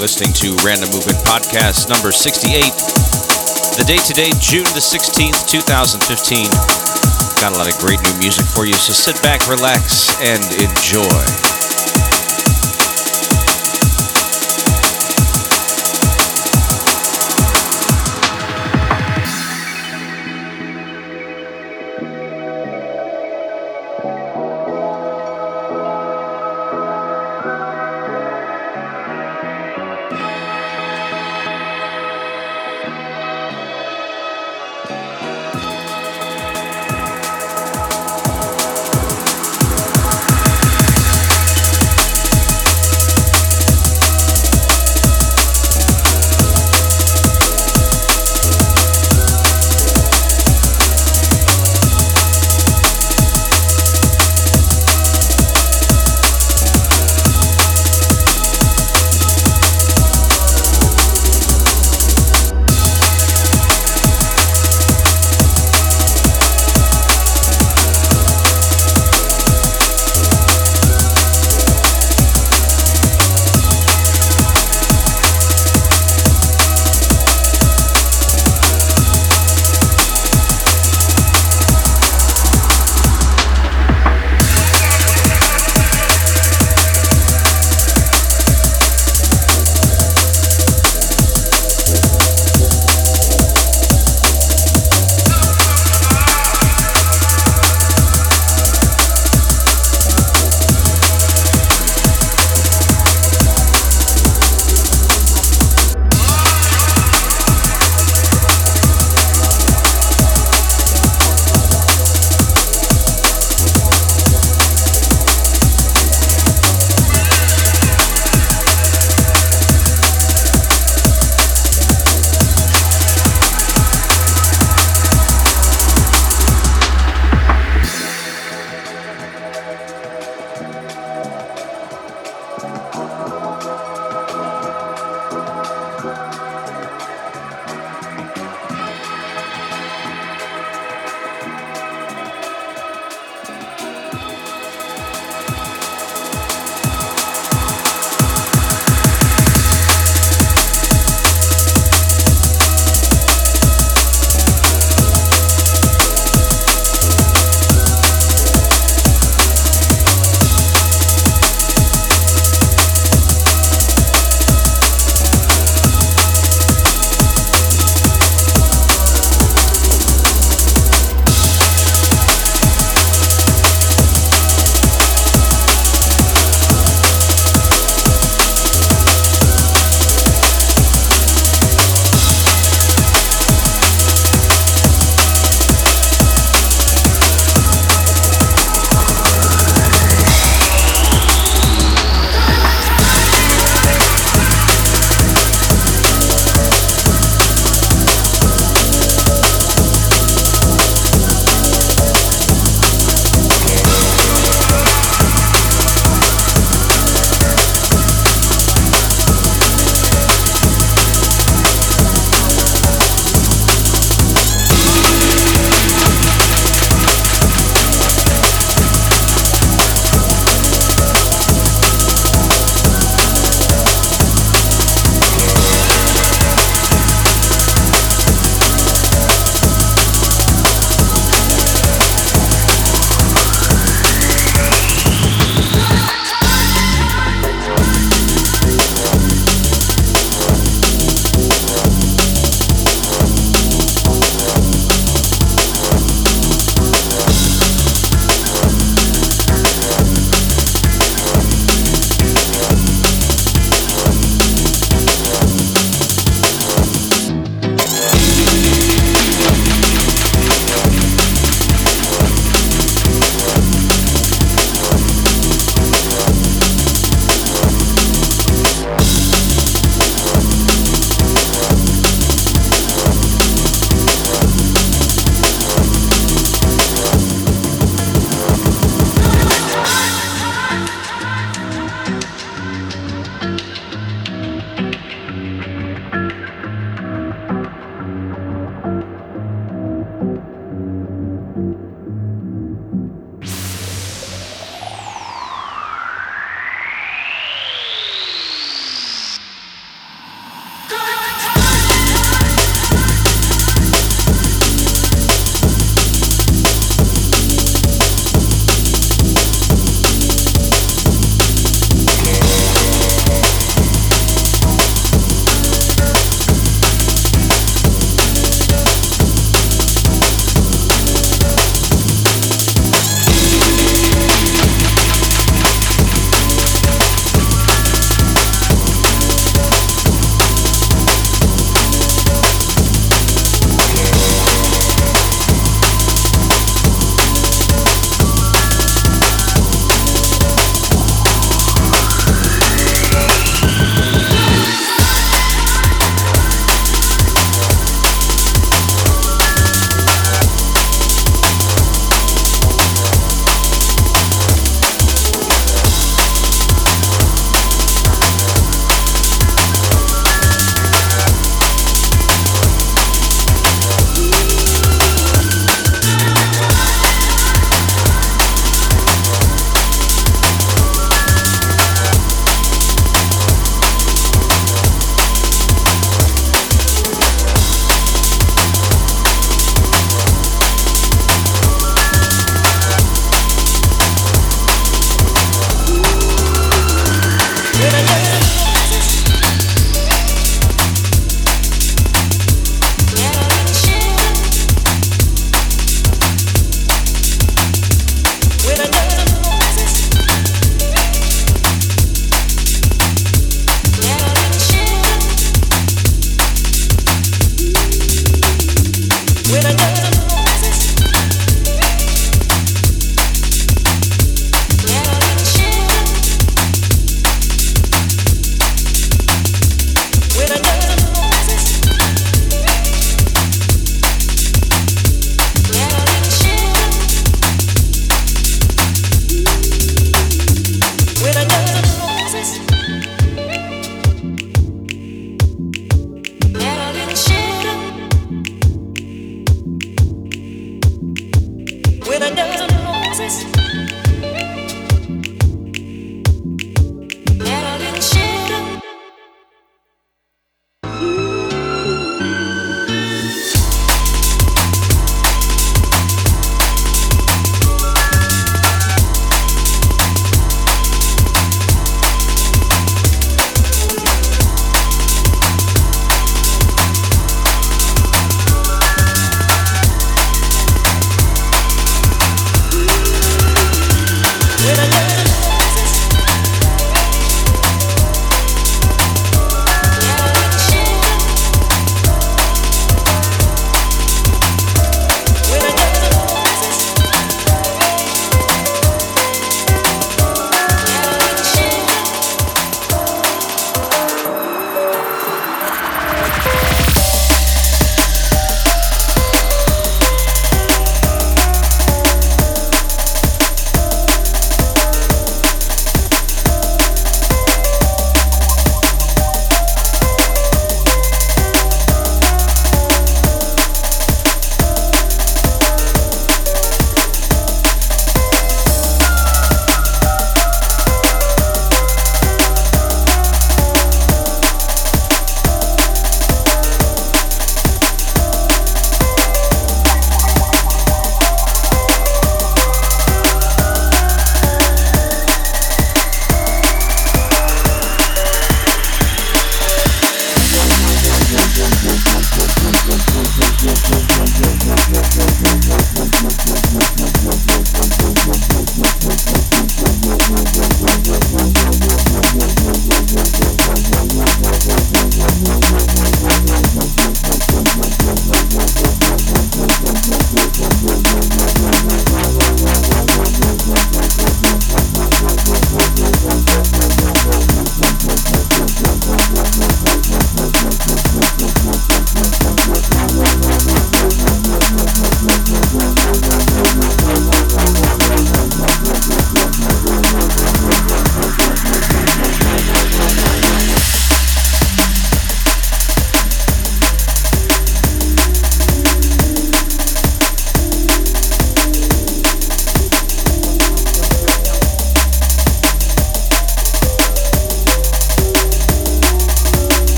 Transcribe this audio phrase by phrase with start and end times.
[0.00, 2.62] Listening to Random Movement Podcast number 68.
[3.76, 6.46] The date today, June the 16th, 2015.
[7.38, 11.59] Got a lot of great new music for you, so sit back, relax, and enjoy.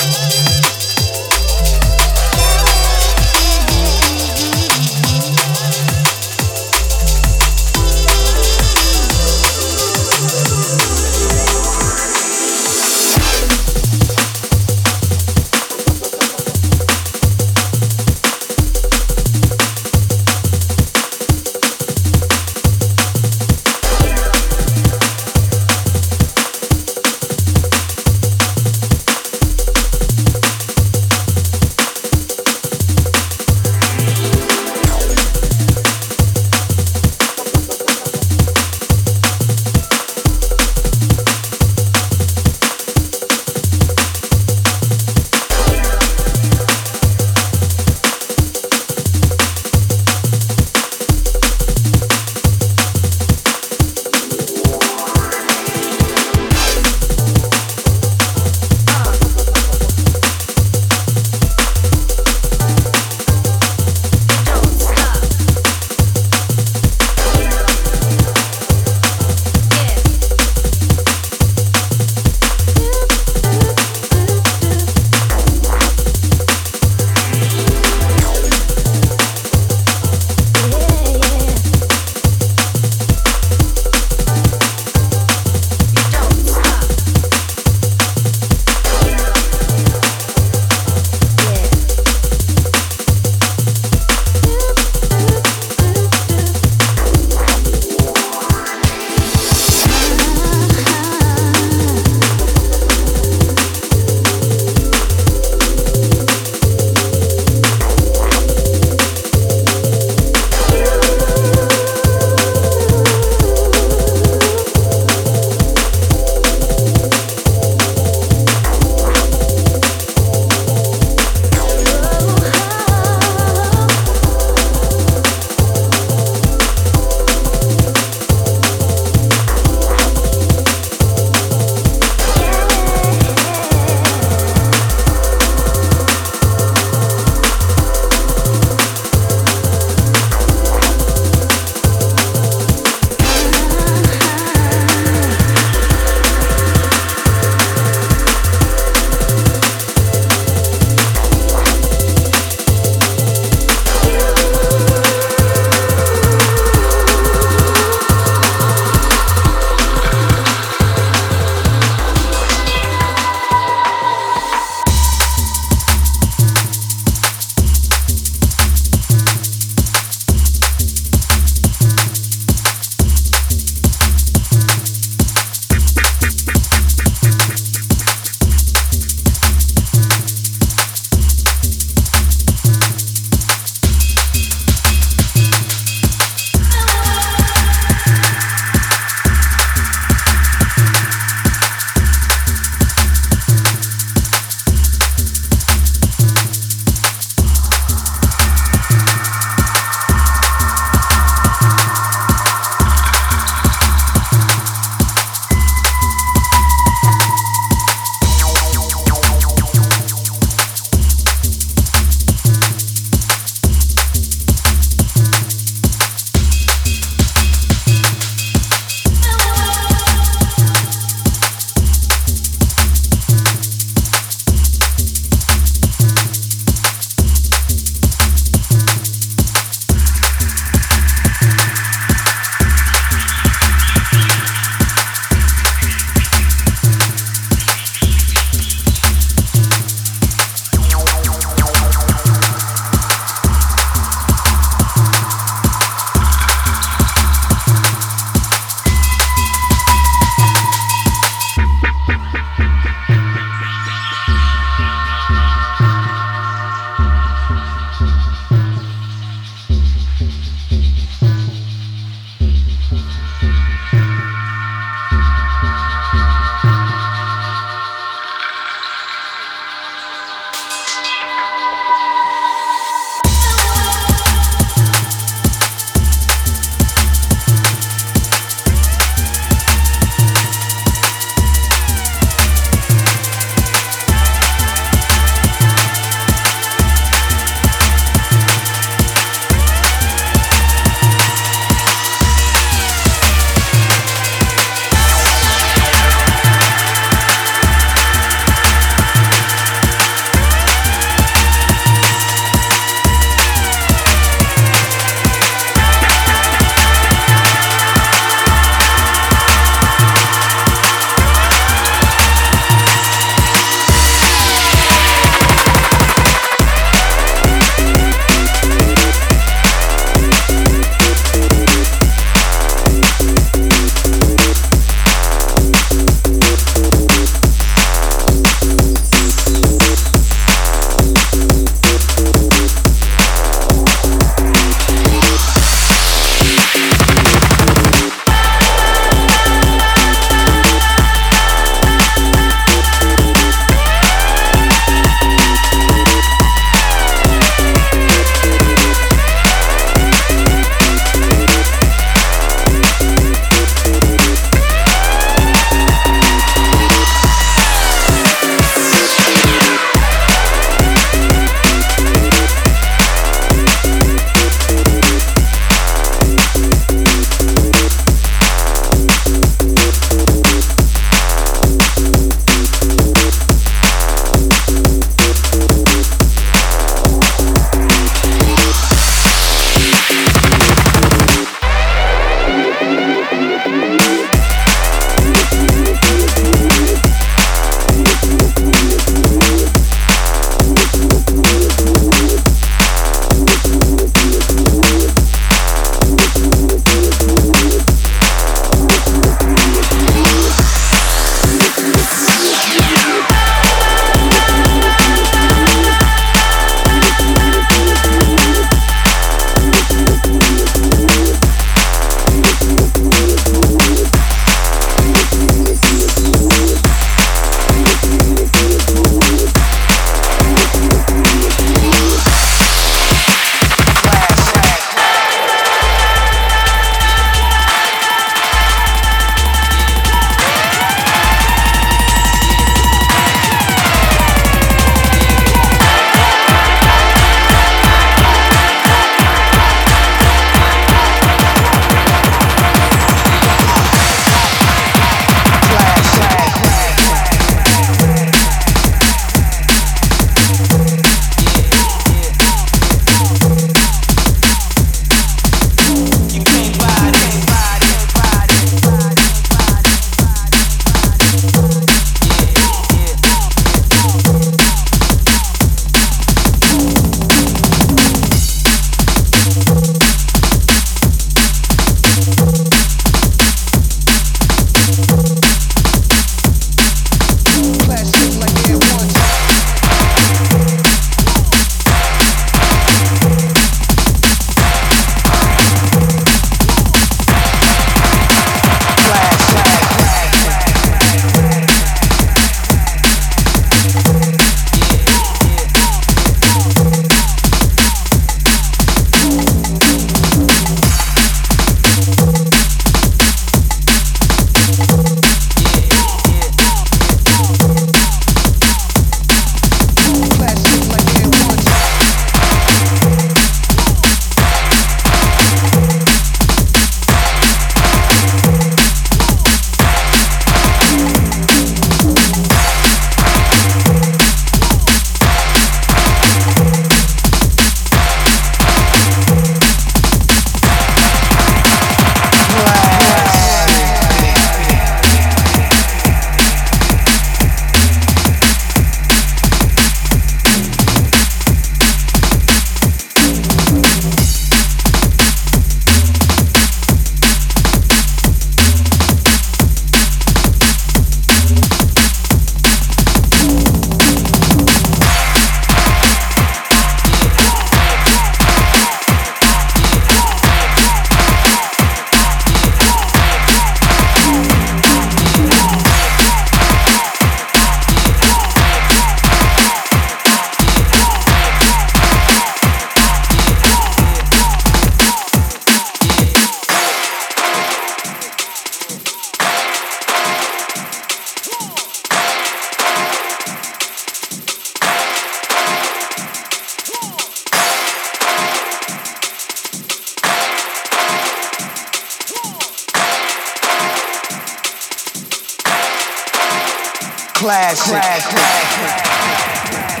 [597.41, 598.29] classic.
[598.29, 600.00] classic.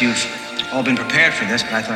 [0.00, 1.93] You've all been prepared for this, but I thought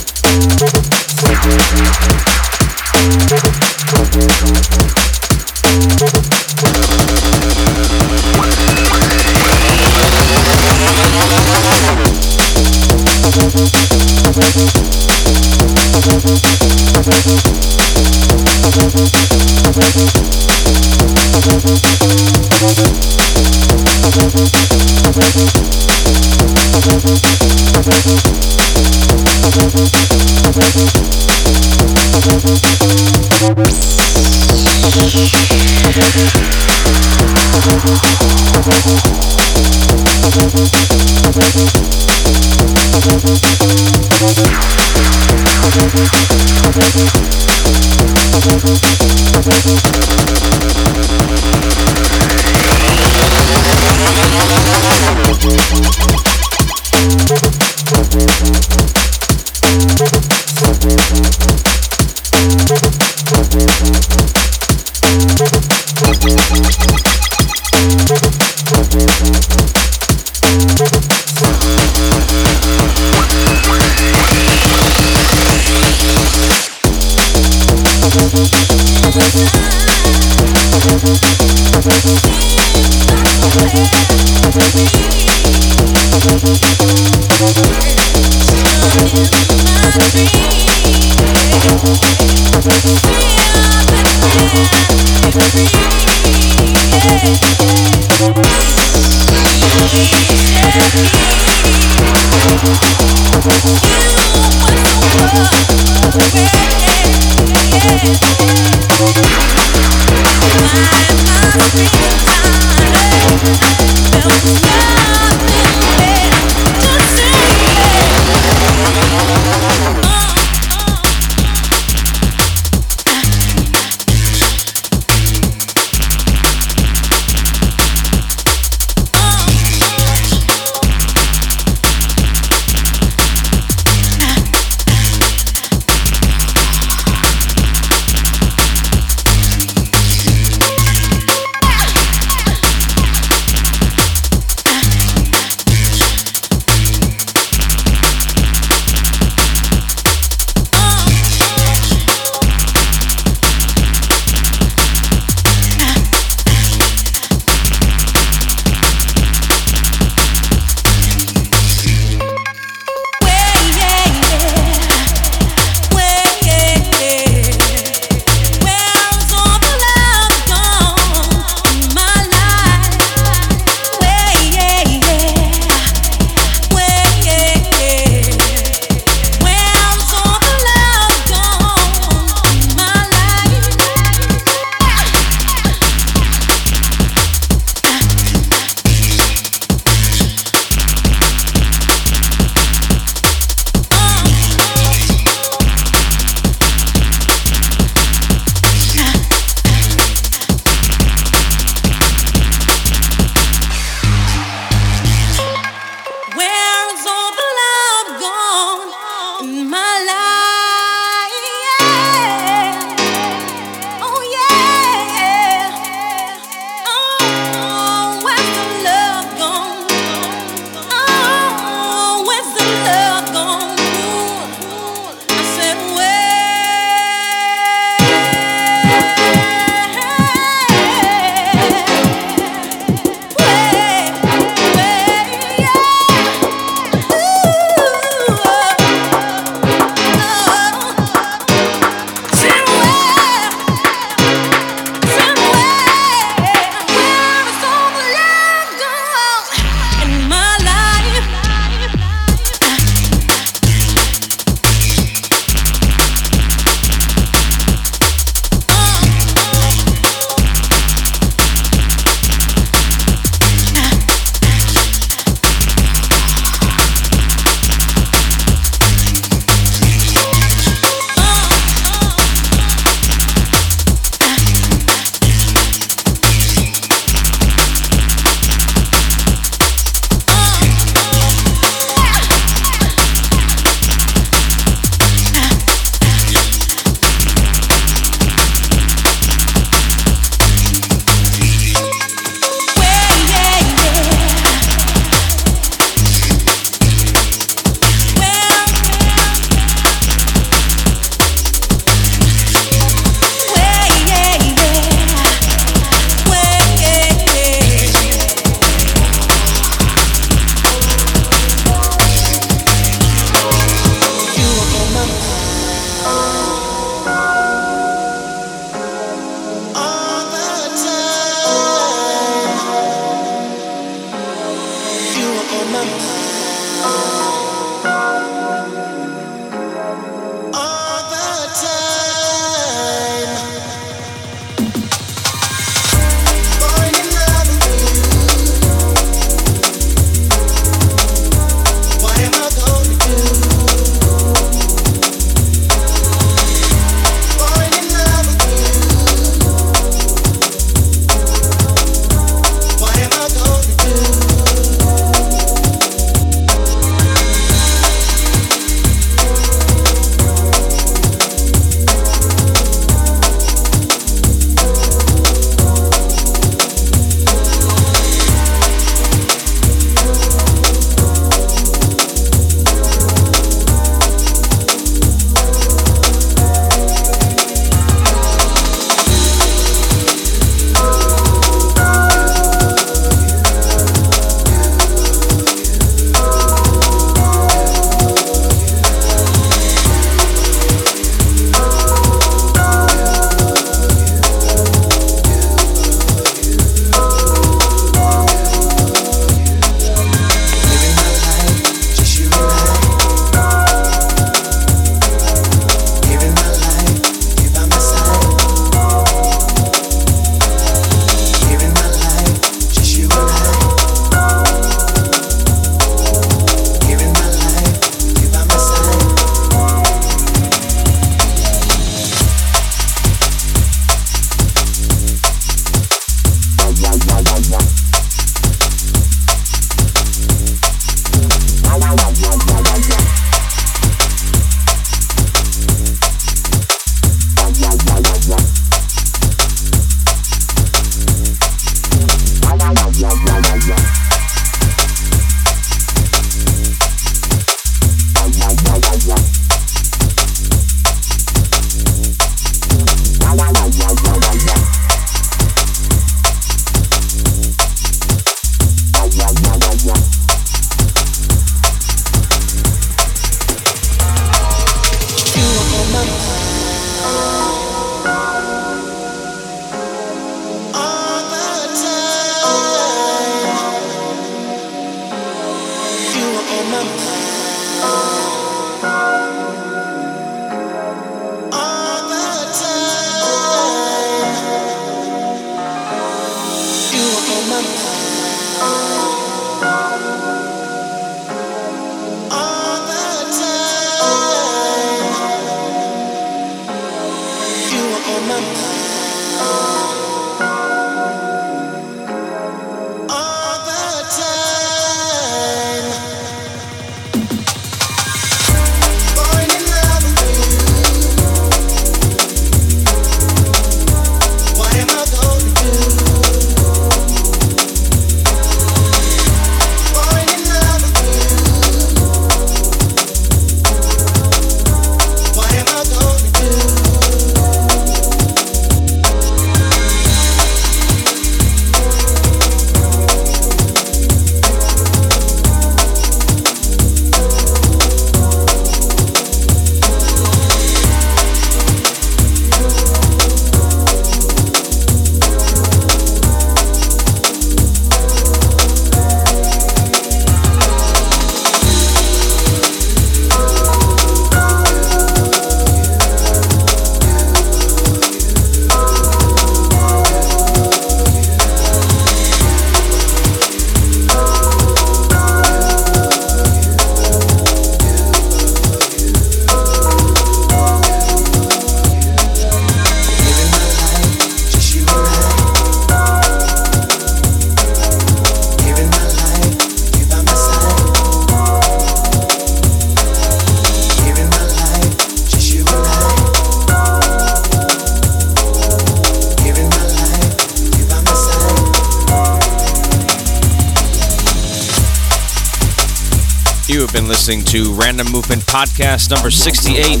[598.74, 600.00] Podcast number 68.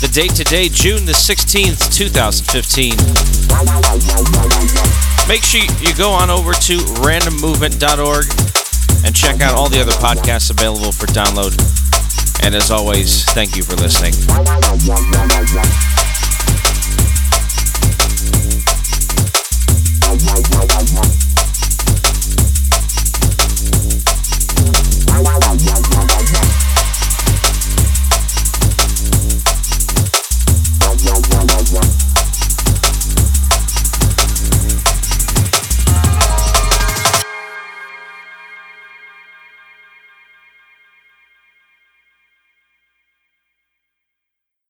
[0.00, 2.98] The date today, June the 16th, 2015.
[5.28, 8.26] Make sure you go on over to randommovement.org
[9.06, 11.54] and check out all the other podcasts available for download.
[12.42, 14.14] And as always, thank you for listening.